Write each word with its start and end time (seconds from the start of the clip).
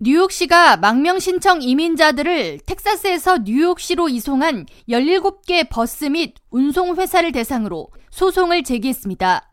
뉴욕시가 0.00 0.78
망명 0.78 1.20
신청 1.20 1.62
이민자들을 1.62 2.58
텍사스에서 2.66 3.38
뉴욕시로 3.44 4.08
이송한 4.08 4.66
17개 4.88 5.68
버스 5.70 6.06
및 6.06 6.34
운송회사를 6.50 7.30
대상으로 7.30 7.88
소송을 8.10 8.64
제기했습니다. 8.64 9.52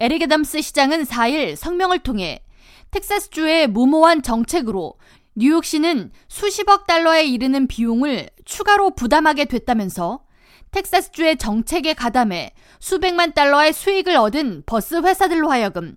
에릭 0.00 0.22
애덤스 0.22 0.62
시장은 0.62 1.04
4일 1.04 1.56
성명을 1.56 1.98
통해 1.98 2.42
텍사스주의 2.90 3.66
무모한 3.66 4.22
정책으로 4.22 4.94
뉴욕시는 5.34 6.10
수십억 6.26 6.86
달러에 6.86 7.24
이르는 7.24 7.66
비용을 7.66 8.30
추가로 8.46 8.94
부담하게 8.94 9.44
됐다면서 9.44 10.22
텍사스주의 10.70 11.36
정책에 11.36 11.92
가담해 11.92 12.54
수백만 12.80 13.34
달러의 13.34 13.74
수익을 13.74 14.16
얻은 14.16 14.62
버스 14.64 14.94
회사들로 14.94 15.50
하여금 15.50 15.96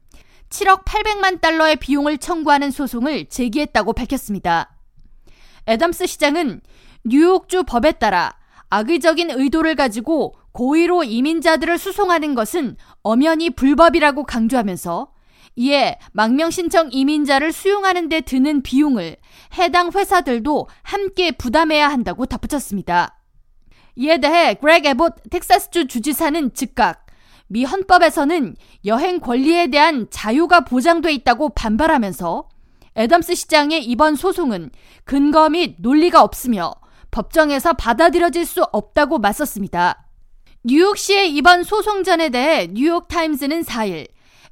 7억 0.50 0.86
800만 0.86 1.42
달러의 1.42 1.78
비용을 1.78 2.18
청구하는 2.18 2.72
소송을 2.72 3.26
제기했다고 3.26 3.94
밝혔습니다. 3.94 4.78
애덤스 5.68 6.08
시장은 6.08 6.62
뉴욕주 7.04 7.64
법에 7.64 7.94
따라 7.94 8.38
악의적인 8.70 9.32
의도를 9.32 9.76
가지고 9.76 10.36
고의로 10.52 11.04
이민자들을 11.04 11.78
수송하는 11.78 12.34
것은 12.36 12.78
엄연히 13.04 13.50
불법이라고 13.50 14.24
강조하면서 14.24 15.12
이에 15.58 15.98
망명 16.12 16.52
신청 16.52 16.90
이민자를 16.92 17.52
수용하는 17.52 18.10
데 18.10 18.22
드는 18.22 18.62
비용을 18.62 19.18
해당 19.58 19.92
회사들도 19.94 20.68
함께 20.84 21.32
부담해야 21.32 21.88
한다고 21.90 22.26
덧붙였습니다. 22.26 23.20
이에 23.96 24.18
대해 24.18 24.56
그렉 24.56 24.86
에봇 24.86 25.16
텍사스주 25.30 25.88
주지사는 25.88 26.54
즉각 26.54 27.05
미 27.48 27.64
헌법에서는 27.64 28.56
여행 28.86 29.20
권리에 29.20 29.68
대한 29.68 30.08
자유가 30.10 30.62
보장돼 30.62 31.14
있다고 31.14 31.50
반발하면서 31.50 32.50
애덤스 32.98 33.36
시장의 33.36 33.84
이번 33.84 34.16
소송은 34.16 34.72
근거 35.04 35.50
및 35.50 35.76
논리가 35.80 36.24
없으며 36.24 36.74
법정에서 37.12 37.74
받아들여질 37.74 38.46
수 38.46 38.64
없다고 38.72 39.20
맞섰습니다. 39.20 40.08
뉴욕시의 40.64 41.36
이번 41.36 41.64
소송전에 41.64 42.30
대해 42.30 42.68
뉴욕타임스는 42.74 43.62
4일 43.62 44.08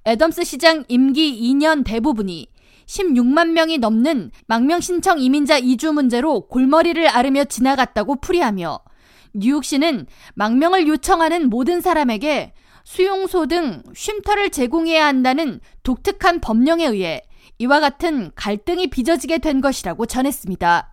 애덤스 0.06 0.44
시장 0.44 0.84
임기 0.88 1.42
2년 1.42 1.84
대부분이 1.84 2.48
16만 2.86 3.52
명이 3.52 3.78
넘는 3.80 4.32
망명 4.46 4.82
신청 4.82 5.20
이민자 5.20 5.58
이주 5.58 5.94
문제로 5.94 6.48
골머리를 6.48 7.08
앓으며 7.08 7.46
지나갔다고 7.46 8.18
풀이하며 8.18 8.80
뉴욕시는 9.34 10.06
망명을 10.36 10.88
요청하는 10.88 11.50
모든 11.50 11.82
사람에게 11.82 12.54
수용소 12.84 13.48
등 13.48 13.84
쉼터를 13.96 14.50
제공해야 14.50 15.06
한다는 15.06 15.60
독특한 15.84 16.40
법령에 16.42 16.86
의해 16.88 17.22
이와 17.60 17.80
같은 17.80 18.32
갈등이 18.36 18.88
빚어지게 18.88 19.38
된 19.40 19.62
것이라고 19.62 20.06
전했습니다. 20.06 20.90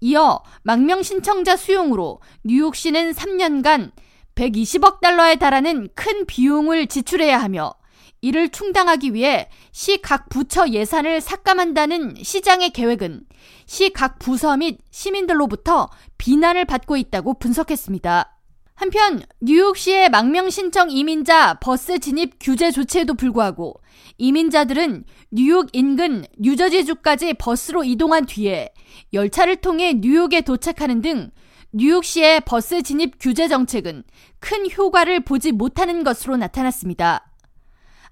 이어 0.00 0.42
망명 0.62 1.02
신청자 1.02 1.56
수용으로 1.56 2.20
뉴욕시는 2.44 3.12
3년간 3.12 3.92
120억 4.34 5.00
달러에 5.00 5.36
달하는 5.36 5.88
큰 5.94 6.24
비용을 6.26 6.86
지출해야 6.86 7.38
하며 7.38 7.74
이를 8.22 8.50
충당하기 8.50 9.14
위해 9.14 9.48
시 9.72 10.00
각 10.00 10.28
부처 10.28 10.68
예산을 10.68 11.20
삭감한다는 11.20 12.16
시장의 12.22 12.70
계획은 12.70 13.22
시 13.66 13.90
각 13.92 14.18
부서 14.18 14.56
및 14.56 14.78
시민들로부터 14.90 15.88
비난을 16.18 16.64
받고 16.66 16.96
있다고 16.96 17.34
분석했습니다. 17.38 18.36
한편 18.80 19.20
뉴욕시의 19.42 20.08
망명 20.08 20.48
신청 20.48 20.90
이민자 20.90 21.58
버스 21.60 21.98
진입 21.98 22.36
규제 22.40 22.70
조치에도 22.70 23.12
불구하고 23.12 23.74
이민자들은 24.16 25.04
뉴욕 25.30 25.68
인근 25.74 26.24
뉴저지주까지 26.38 27.34
버스로 27.34 27.84
이동한 27.84 28.24
뒤에 28.24 28.72
열차를 29.12 29.56
통해 29.56 29.92
뉴욕에 29.92 30.40
도착하는 30.40 31.02
등 31.02 31.30
뉴욕시의 31.74 32.40
버스 32.46 32.82
진입 32.82 33.16
규제 33.20 33.48
정책은 33.48 34.02
큰 34.38 34.70
효과를 34.70 35.24
보지 35.24 35.52
못하는 35.52 36.02
것으로 36.02 36.38
나타났습니다. 36.38 37.30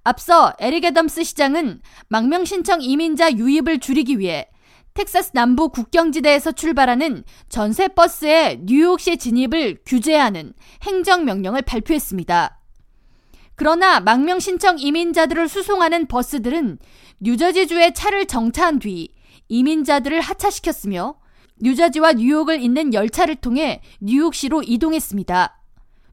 앞서 0.05 0.53
에릭 0.59 0.85
애덤스 0.85 1.25
시장은 1.25 1.81
망명 2.09 2.45
신청 2.45 2.83
이민자 2.83 3.39
유입을 3.39 3.81
줄이기 3.81 4.19
위해 4.19 4.51
텍사스 4.99 5.31
남부 5.33 5.69
국경지대에서 5.69 6.51
출발하는 6.51 7.23
전세 7.49 7.87
버스의 7.87 8.63
뉴욕시 8.65 9.17
진입을 9.17 9.79
규제하는 9.87 10.53
행정명령을 10.83 11.63
발표했습니다. 11.63 12.59
그러나 13.55 14.01
망명 14.01 14.41
신청 14.41 14.77
이민자들을 14.77 15.47
수송하는 15.49 16.09
버스들은 16.09 16.81
뉴저지주에 17.21 17.93
차를 17.93 18.27
정차한 18.27 18.81
뒤 18.81 19.15
이민자들을 19.47 20.21
하차시켰으며 20.21 21.15
뉴저지와 21.61 22.15
뉴욕을 22.15 22.61
잇는 22.61 22.93
열차를 22.93 23.37
통해 23.37 23.83
뉴욕시로 24.01 24.65
이동했습니다. 24.65 25.61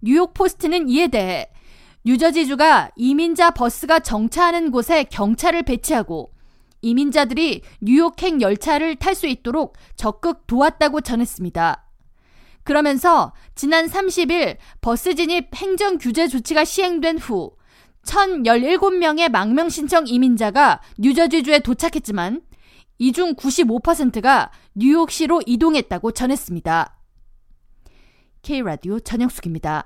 뉴욕 0.01 0.35
포스트는 0.35 0.89
이에 0.89 1.07
대해 1.07 1.47
뉴저지주가 2.03 2.91
이민자 2.95 3.49
버스가 3.49 4.01
정차하는 4.01 4.69
곳에 4.69 5.05
경찰을 5.05 5.63
배치하고 5.63 6.34
이민자들이 6.85 7.61
뉴욕행 7.81 8.41
열차를 8.41 8.95
탈 8.97 9.15
수 9.15 9.25
있도록 9.27 9.75
적극 9.95 10.45
도왔다고 10.45 11.01
전했습니다. 11.01 11.83
그러면서 12.63 13.33
지난 13.55 13.87
30일 13.87 14.57
버스 14.81 15.15
진입 15.15 15.55
행정 15.55 15.97
규제 15.97 16.27
조치가 16.27 16.63
시행된 16.63 17.17
후 17.17 17.55
1,017명의 18.05 19.29
망명 19.29 19.69
신청 19.69 20.05
이민자가 20.07 20.81
뉴저지주에 20.99 21.59
도착했지만 21.59 22.41
이 22.99 23.11
중 23.11 23.33
95%가 23.35 24.51
뉴욕시로 24.75 25.41
이동했다고 25.45 26.11
전했습니다. 26.11 26.97
K라디오 28.41 28.99
전영숙입니다. 28.99 29.83